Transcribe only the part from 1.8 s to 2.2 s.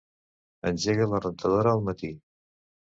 matí.